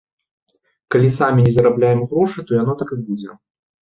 Калі 0.95 1.11
самі 1.19 1.45
не 1.47 1.53
зарабляем 1.57 2.01
грошы, 2.15 2.39
то 2.49 2.59
яно 2.61 2.73
так 2.81 2.89
і 2.97 2.99
будзе. 3.11 3.31